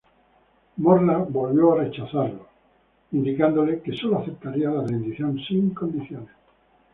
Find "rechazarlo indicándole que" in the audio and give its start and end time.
1.83-3.95